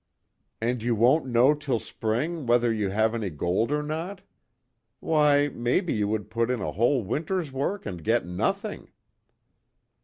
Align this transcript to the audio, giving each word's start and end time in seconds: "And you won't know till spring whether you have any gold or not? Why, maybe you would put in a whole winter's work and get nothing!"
"And 0.59 0.81
you 0.81 0.95
won't 0.95 1.27
know 1.27 1.53
till 1.53 1.77
spring 1.77 2.47
whether 2.47 2.73
you 2.73 2.89
have 2.89 3.13
any 3.13 3.29
gold 3.29 3.71
or 3.71 3.83
not? 3.83 4.21
Why, 4.99 5.49
maybe 5.49 5.93
you 5.93 6.07
would 6.07 6.31
put 6.31 6.49
in 6.49 6.59
a 6.59 6.71
whole 6.71 7.03
winter's 7.03 7.51
work 7.51 7.85
and 7.85 8.03
get 8.03 8.25
nothing!" 8.25 8.89